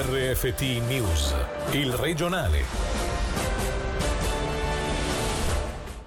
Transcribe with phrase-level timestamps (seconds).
[0.00, 1.34] RFT News,
[1.72, 2.62] il regionale.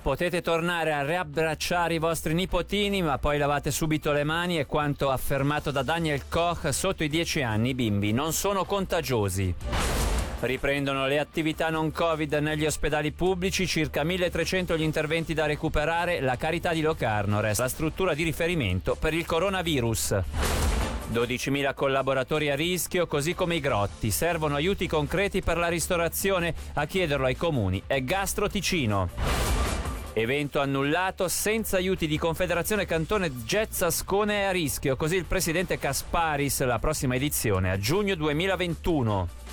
[0.01, 5.09] Potete tornare a riabbracciare i vostri nipotini, ma poi lavate subito le mani e quanto
[5.09, 9.53] affermato da Daniel Koch, sotto i 10 anni i bimbi non sono contagiosi.
[10.39, 16.37] Riprendono le attività non Covid negli ospedali pubblici, circa 1300 gli interventi da recuperare, la
[16.37, 20.60] Carità di Locarno resta la struttura di riferimento per il coronavirus.
[21.11, 24.11] 12.000 collaboratori a rischio, così come i grotti.
[24.11, 26.53] Servono aiuti concreti per la ristorazione.
[26.73, 29.09] A chiederlo ai comuni è Gastro Ticino.
[30.13, 35.77] Evento annullato senza aiuti di Confederazione Cantone Jazz Ascone è a rischio, così il presidente
[35.77, 39.50] Casparis, la prossima edizione a giugno 2021.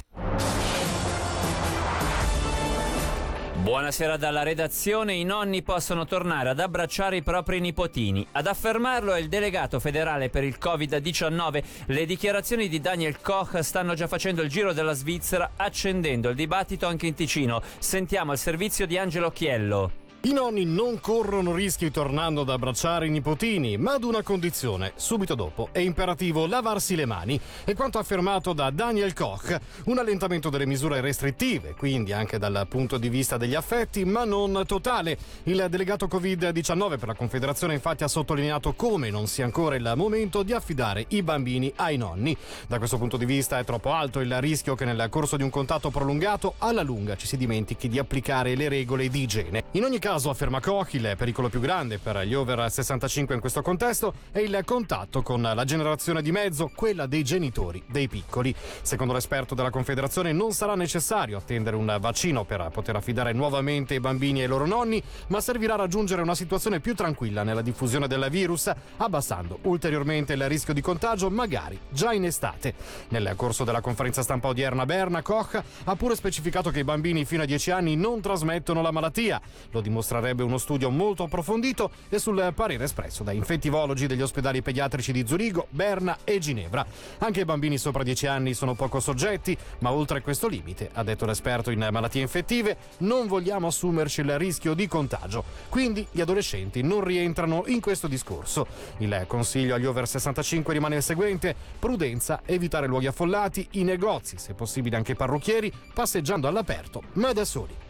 [3.69, 5.13] Buonasera dalla redazione.
[5.13, 8.27] I nonni possono tornare ad abbracciare i propri nipotini.
[8.33, 11.63] Ad affermarlo è il delegato federale per il Covid-19.
[11.85, 16.87] Le dichiarazioni di Daniel Koch stanno già facendo il giro della Svizzera, accendendo il dibattito
[16.87, 17.61] anche in Ticino.
[17.79, 20.08] Sentiamo il servizio di Angelo Chiello.
[20.23, 24.91] I nonni non corrono rischi tornando ad abbracciare i nipotini, ma ad una condizione.
[24.97, 30.51] Subito dopo è imperativo lavarsi le mani e quanto affermato da Daniel Koch, un allentamento
[30.51, 35.17] delle misure restrittive, quindi anche dal punto di vista degli affetti, ma non totale.
[35.45, 40.43] Il delegato Covid-19 per la Confederazione infatti ha sottolineato come non sia ancora il momento
[40.43, 42.37] di affidare i bambini ai nonni.
[42.67, 45.51] Da questo punto di vista è troppo alto il rischio che nel corso di un
[45.51, 49.63] contatto prolungato alla lunga ci si dimentichi di applicare le regole di igiene.
[49.73, 53.41] In ogni caso caso, afferma Koch, il pericolo più grande per gli over 65 in
[53.41, 58.53] questo contesto è il contatto con la generazione di mezzo, quella dei genitori dei piccoli.
[58.83, 64.01] Secondo l'esperto della Confederazione non sarà necessario attendere un vaccino per poter affidare nuovamente i
[64.01, 68.27] bambini ai loro nonni, ma servirà a raggiungere una situazione più tranquilla nella diffusione del
[68.29, 72.75] virus, abbassando ulteriormente il rischio di contagio, magari già in estate.
[73.11, 77.43] Nel corso della conferenza stampa odierna Berna, Koch ha pure specificato che i bambini fino
[77.43, 79.41] a 10 anni non trasmettono la malattia.
[79.71, 84.63] Lo dimostra mostrerebbe uno studio molto approfondito e sul parere espresso da infettivologi degli ospedali
[84.63, 86.87] pediatrici di Zurigo, Berna e Ginevra.
[87.19, 91.27] Anche i bambini sopra 10 anni sono poco soggetti, ma oltre questo limite, ha detto
[91.27, 95.43] l'esperto in malattie infettive, non vogliamo assumerci il rischio di contagio.
[95.69, 98.69] Quindi gli adolescenti non rientrano in questo discorso.
[98.99, 104.55] Il consiglio agli over 65 rimane il seguente: prudenza, evitare luoghi affollati, i negozi, se
[104.55, 107.87] possibile anche i parrucchieri, passeggiando all'aperto, ma da soli.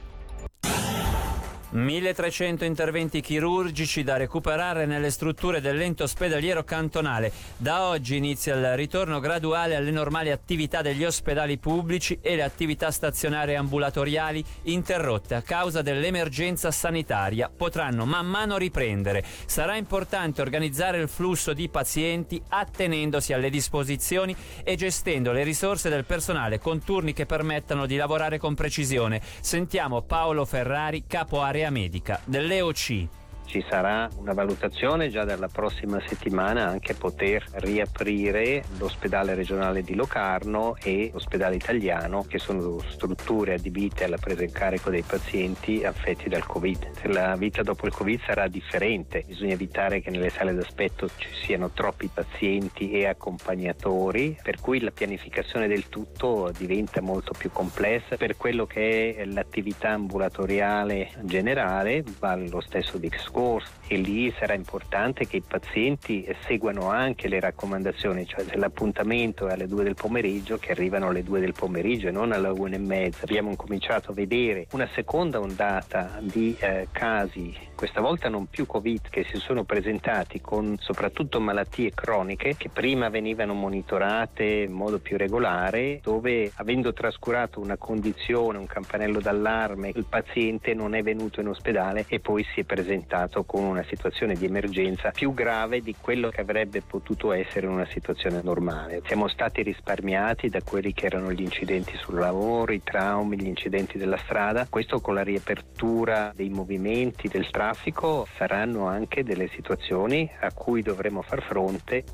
[1.71, 7.31] 1300 interventi chirurgici da recuperare nelle strutture dell'ente ospedaliero cantonale.
[7.59, 12.91] Da oggi inizia il ritorno graduale alle normali attività degli ospedali pubblici e le attività
[12.91, 19.23] stazionarie ambulatoriali interrotte a causa dell'emergenza sanitaria potranno man mano riprendere.
[19.45, 24.35] Sarà importante organizzare il flusso di pazienti attenendosi alle disposizioni
[24.65, 29.21] e gestendo le risorse del personale con turni che permettano di lavorare con precisione.
[29.41, 33.09] Sentiamo Paolo Ferrari, capo area area medica dell'EOC
[33.49, 40.77] ci sarà una valutazione già dalla prossima settimana anche poter riaprire l'ospedale regionale di Locarno
[40.83, 46.45] e l'ospedale italiano che sono strutture adibite alla presa in carico dei pazienti affetti dal
[46.45, 47.07] Covid.
[47.07, 51.71] La vita dopo il Covid sarà differente, bisogna evitare che nelle sale d'aspetto ci siano
[51.71, 58.17] troppi pazienti e accompagnatori, per cui la pianificazione del tutto diventa molto più complessa.
[58.17, 64.53] Per quello che è l'attività ambulatoriale generale va lo stesso discorso scorso e lì sarà
[64.53, 69.95] importante che i pazienti seguano anche le raccomandazioni, cioè se l'appuntamento è alle 2 del
[69.95, 73.23] pomeriggio che arrivano alle 2 del pomeriggio e non alle 1 e mezza.
[73.23, 79.09] Abbiamo cominciato a vedere una seconda ondata di eh, casi, questa volta non più Covid,
[79.09, 85.17] che si sono presentati con soprattutto malattie croniche che prima venivano monitorate in modo più
[85.17, 91.47] regolare, dove avendo trascurato una condizione, un campanello d'allarme, il paziente non è venuto in
[91.47, 95.95] ospedale e poi si è presentato trovato con una situazione di emergenza più grave di
[96.01, 99.03] quello che avrebbe potuto essere una situazione normale.
[99.07, 103.99] Siamo stati risparmiati da quelli che erano gli incidenti sul lavoro, i traumi, gli incidenti
[103.99, 104.67] della strada.
[104.69, 111.23] Questo con la riapertura dei movimenti, del traffico, saranno anche delle situazioni a cui dovremo
[111.23, 112.05] far fronte.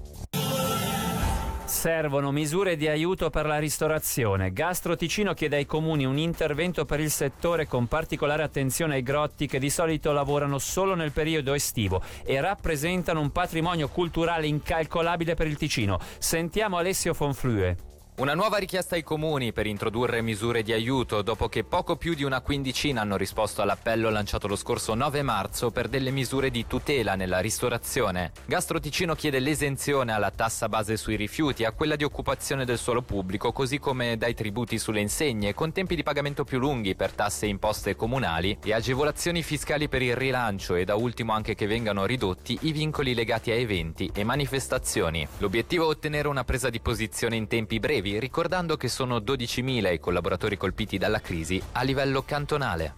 [1.75, 4.53] Servono misure di aiuto per la ristorazione.
[4.53, 9.47] Gastro Ticino chiede ai comuni un intervento per il settore con particolare attenzione ai grotti
[9.47, 15.49] che di solito lavorano solo nel periodo estivo e rappresentano un patrimonio culturale incalcolabile per
[15.49, 15.99] il Ticino.
[16.19, 17.94] Sentiamo Alessio Fonflue.
[18.16, 22.22] Una nuova richiesta ai comuni per introdurre misure di aiuto dopo che poco più di
[22.22, 27.16] una quindicina hanno risposto all'appello lanciato lo scorso 9 marzo per delle misure di tutela
[27.16, 28.31] nella ristorazione.
[28.44, 33.02] Gastro Ticino chiede l'esenzione alla tassa base sui rifiuti, a quella di occupazione del suolo
[33.02, 37.46] pubblico, così come dai tributi sulle insegne, con tempi di pagamento più lunghi per tasse
[37.46, 42.06] e imposte comunali e agevolazioni fiscali per il rilancio e da ultimo anche che vengano
[42.06, 45.26] ridotti i vincoli legati a eventi e manifestazioni.
[45.38, 49.93] L'obiettivo è ottenere una presa di posizione in tempi brevi brevi, ricordando che sono 12.000
[49.93, 52.95] i collaboratori colpiti dalla crisi a livello cantonale.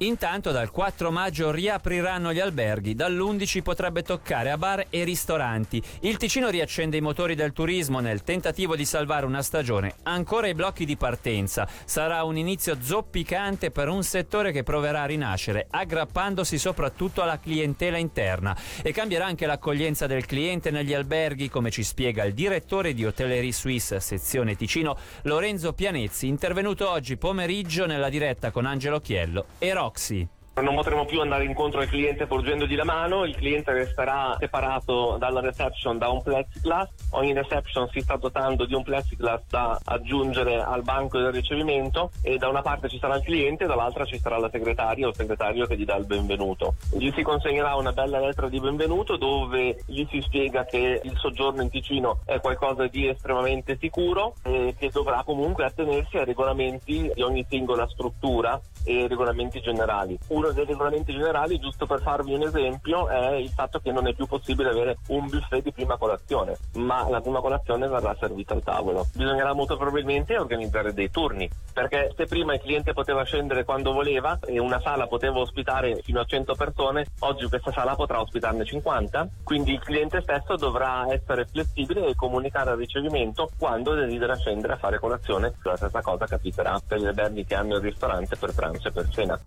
[0.00, 5.82] Intanto dal 4 maggio riapriranno gli alberghi, dall'11 potrebbe toccare a bar e ristoranti.
[6.02, 9.96] Il Ticino riaccende i motori del turismo nel tentativo di salvare una stagione.
[10.04, 11.68] Ancora i blocchi di partenza.
[11.84, 17.96] Sarà un inizio zoppicante per un settore che proverà a rinascere, aggrappandosi soprattutto alla clientela
[17.96, 18.56] interna.
[18.82, 23.50] E cambierà anche l'accoglienza del cliente negli alberghi, come ci spiega il direttore di Hotellerie
[23.50, 29.86] Suisse, sezione Ticino, Lorenzo Pianezzi, intervenuto oggi pomeriggio nella diretta con Angelo Chiello e Rocco
[29.88, 30.28] 恶心
[30.60, 35.40] Non potremo più andare incontro al cliente porgendogli la mano, il cliente resterà separato dalla
[35.40, 40.82] reception da un plexiglass, ogni reception si sta dotando di un plexiglass da aggiungere al
[40.82, 44.50] banco del ricevimento e da una parte ci sarà il cliente, dall'altra ci sarà la
[44.50, 46.74] segretaria o il segretario che gli dà il benvenuto.
[46.92, 51.62] Gli si consegnerà una bella lettera di benvenuto dove gli si spiega che il soggiorno
[51.62, 57.22] in Ticino è qualcosa di estremamente sicuro e che dovrà comunque attenersi ai regolamenti di
[57.22, 60.18] ogni singola struttura e regolamenti generali.
[60.28, 64.06] Uno uno dei regolamenti generali, giusto per farvi un esempio, è il fatto che non
[64.06, 68.54] è più possibile avere un buffet di prima colazione, ma la prima colazione verrà servita
[68.54, 69.06] al tavolo.
[69.14, 74.38] Bisognerà molto probabilmente organizzare dei turni, perché se prima il cliente poteva scendere quando voleva
[74.44, 79.28] e una sala poteva ospitare fino a 100 persone, oggi questa sala potrà ospitarne 50,
[79.44, 84.78] quindi il cliente stesso dovrà essere flessibile e comunicare al ricevimento quando desidera scendere a
[84.78, 85.52] fare colazione.
[85.62, 89.08] La stessa cosa capiterà per gli alberghi che hanno il ristorante per pranzo e per
[89.08, 89.38] cena.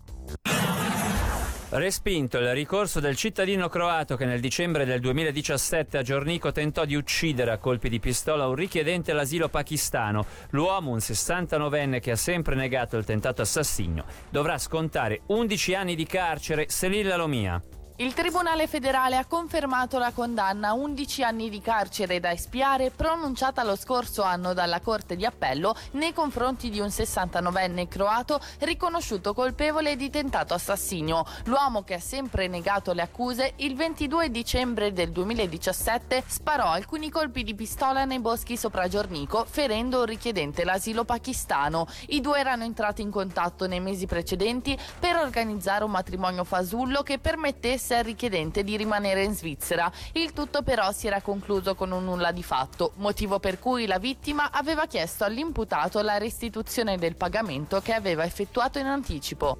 [1.74, 6.94] Respinto il ricorso del cittadino croato che nel dicembre del 2017 a Giornico tentò di
[6.94, 10.26] uccidere a colpi di pistola un richiedente all'asilo pakistano.
[10.50, 16.04] L'uomo, un 69enne che ha sempre negato il tentato assassinio, dovrà scontare 11 anni di
[16.04, 16.66] carcere.
[16.68, 17.81] Selilla Lomia.
[18.02, 23.62] Il Tribunale federale ha confermato la condanna a 11 anni di carcere da espiare pronunciata
[23.62, 29.94] lo scorso anno dalla Corte di Appello nei confronti di un 69enne croato riconosciuto colpevole
[29.94, 31.24] di tentato assassinio.
[31.44, 37.44] L'uomo che ha sempre negato le accuse il 22 dicembre del 2017 sparò alcuni colpi
[37.44, 41.86] di pistola nei boschi sopra Giornico ferendo un richiedente l'asilo pakistano.
[42.08, 47.20] I due erano entrati in contatto nei mesi precedenti per organizzare un matrimonio fasullo che
[47.20, 49.90] permettesse al richiedente di rimanere in Svizzera.
[50.12, 53.98] Il tutto però si era concluso con un nulla di fatto, motivo per cui la
[53.98, 59.58] vittima aveva chiesto all'imputato la restituzione del pagamento che aveva effettuato in anticipo.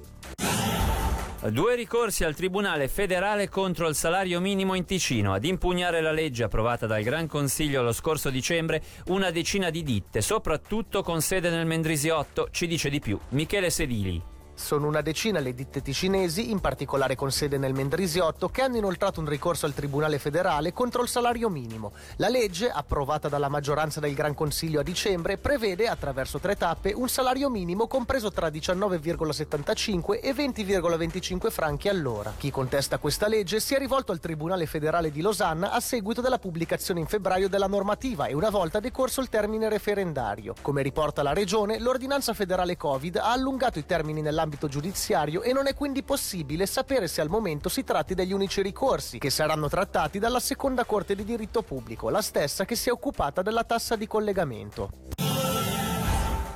[1.49, 5.33] Due ricorsi al Tribunale federale contro il salario minimo in Ticino.
[5.33, 10.21] Ad impugnare la legge approvata dal Gran Consiglio lo scorso dicembre una decina di ditte,
[10.21, 14.32] soprattutto con sede nel Mendrisiotto, ci dice di più Michele Sedili.
[14.55, 19.19] Sono una decina le ditte ticinesi, in particolare con sede nel Mendrisiotto, che hanno inoltrato
[19.19, 21.91] un ricorso al Tribunale federale contro il salario minimo.
[22.17, 27.09] La legge, approvata dalla maggioranza del Gran Consiglio a dicembre, prevede, attraverso tre tappe, un
[27.09, 32.33] salario minimo compreso tra 19,75 e 20,25 franchi all'ora.
[32.37, 36.39] Chi contesta questa legge si è rivolto al Tribunale federale di Losanna a seguito della
[36.39, 40.53] pubblicazione in febbraio della normativa e una volta decorso il termine referendario.
[40.61, 45.53] Come riporta la Regione, l'ordinanza federale Covid ha allungato i termini nella nell'ambito giudiziario e
[45.53, 49.69] non è quindi possibile sapere se al momento si tratti degli unici ricorsi, che saranno
[49.69, 53.95] trattati dalla seconda Corte di diritto pubblico, la stessa che si è occupata della tassa
[53.95, 55.32] di collegamento.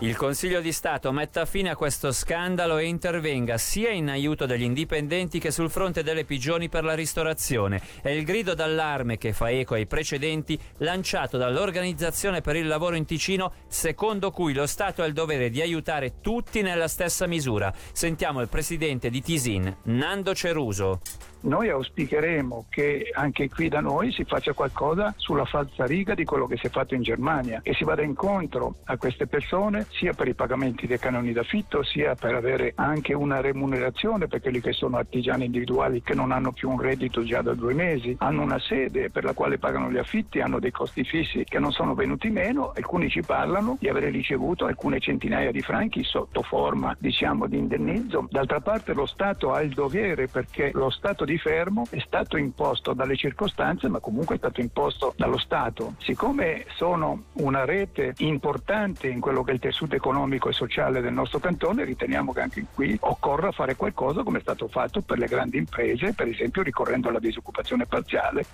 [0.02, 4.62] Il Consiglio di Stato metta fine a questo scandalo e intervenga sia in aiuto degli
[4.62, 7.82] indipendenti che sul fronte delle pigioni per la ristorazione.
[8.04, 13.06] È il grido d'allarme che fa eco ai precedenti lanciato dall'Organizzazione per il Lavoro in
[13.06, 17.74] Ticino, secondo cui lo Stato ha il dovere di aiutare tutti nella stessa misura.
[17.92, 21.02] Sentiamo il presidente di Tisin, Nando Ceruso.
[21.42, 26.58] Noi auspicheremo che anche qui da noi si faccia qualcosa sulla falsariga di quello che
[26.58, 30.34] si è fatto in Germania e si vada incontro a queste persone sia per i
[30.34, 35.46] pagamenti dei canoni d'affitto sia per avere anche una remunerazione per quelli che sono artigiani
[35.46, 39.24] individuali che non hanno più un reddito già da due mesi, hanno una sede per
[39.24, 43.10] la quale pagano gli affitti, hanno dei costi fissi che non sono venuti meno, alcuni
[43.10, 48.60] ci parlano di avere ricevuto alcune centinaia di franchi sotto forma diciamo di indennizzo, d'altra
[48.60, 53.18] parte lo Stato ha il dovere perché lo Stato di fermo è stato imposto dalle
[53.18, 55.96] circostanze, ma comunque è stato imposto dallo Stato.
[56.00, 61.12] Siccome sono una rete importante in quello che è il tessuto economico e sociale del
[61.12, 65.28] nostro cantone, riteniamo che anche qui occorra fare qualcosa come è stato fatto per le
[65.28, 68.46] grandi imprese, per esempio ricorrendo alla disoccupazione parziale.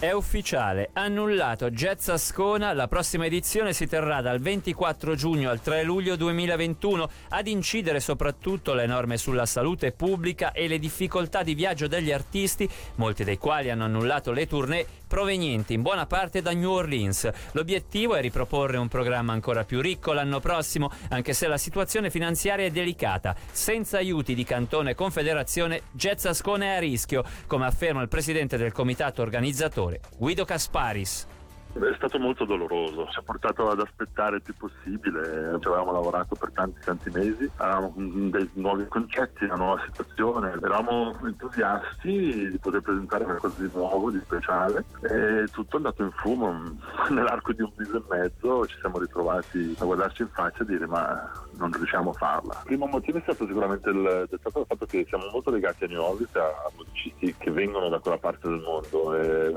[0.00, 5.82] È ufficiale, annullato Jazz Ascona, la prossima edizione si terrà dal 24 giugno al 3
[5.82, 11.86] luglio 2021, ad incidere soprattutto le norme sulla salute pubblica e le difficoltà di viaggio
[11.86, 16.70] degli artisti, molti dei quali hanno annullato le tournée provenienti in buona parte da New
[16.70, 17.28] Orleans.
[17.50, 22.64] L'obiettivo è riproporre un programma ancora più ricco l'anno prossimo, anche se la situazione finanziaria
[22.64, 23.34] è delicata.
[23.50, 28.56] Senza aiuti di Cantone e Confederazione, Jazz Ascona è a rischio, come afferma il presidente
[28.56, 31.26] del comitato organizzatore, Guido Casparis.
[31.72, 36.34] È stato molto doloroso, ci ha portato ad aspettare il più possibile, ci avevamo lavorato
[36.34, 42.80] per tanti tanti mesi, avevamo dei nuovi concetti, una nuova situazione, eravamo entusiasti di poter
[42.80, 44.84] presentare qualcosa di nuovo, di speciale.
[45.02, 46.52] E tutto è andato in fumo,
[47.08, 50.86] nell'arco di un mese e mezzo ci siamo ritrovati a guardarci in faccia e dire
[50.86, 52.54] ma non riusciamo a farla.
[52.54, 55.84] Il primo motivo è stato sicuramente il, è stato il fatto che siamo molto legati
[55.84, 59.52] a New Orleans, a musicisti che vengono da quella parte del mondo, e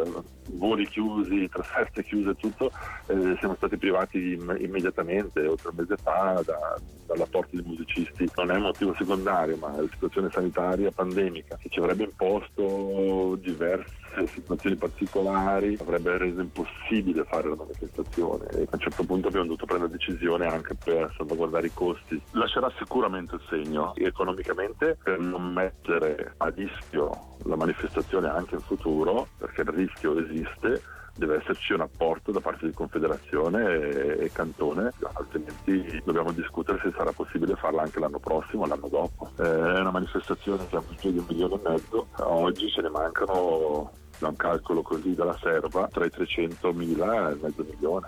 [0.51, 2.71] voli chiusi, trasferte chiuse e tutto,
[3.07, 8.29] eh, siamo stati privati immediatamente, oltre un mese fa, da, dall'apporto di musicisti.
[8.35, 14.01] Non è un motivo secondario, ma la situazione sanitaria pandemica che ci avrebbe imposto diverse
[14.27, 19.65] situazioni particolari, avrebbe reso impossibile fare la manifestazione e a un certo punto abbiamo dovuto
[19.65, 22.21] prendere decisione anche per salvaguardare i costi.
[22.31, 29.27] Lascerà sicuramente il segno economicamente per non mettere a rischio la manifestazione anche in futuro,
[29.37, 30.81] perché il rischio esiste
[31.15, 37.11] deve esserci un apporto da parte di Confederazione e, Cantone, altrimenti dobbiamo discutere se sarà
[37.11, 39.31] possibile farla anche l'anno prossimo l'anno dopo.
[39.37, 42.89] Eh, è una manifestazione che ha più di un milione e mezzo, oggi ce ne
[42.89, 48.07] mancano, da un calcolo così dalla serva, tra i 300.000 e mezzo milione.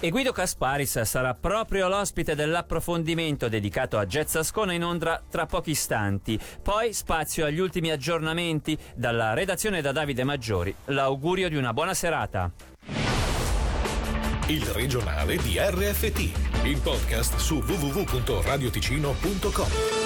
[0.00, 5.70] E Guido Casparis sarà proprio l'ospite dell'approfondimento dedicato a Jazz Ascona in Ondra tra pochi
[5.70, 6.38] istanti.
[6.62, 10.74] Poi spazio agli ultimi aggiornamenti dalla redazione da Davide Maggiori.
[10.86, 12.50] L'augurio di una buona serata.
[14.46, 20.01] Il regionale di RFT, il podcast su www.radioticino.com.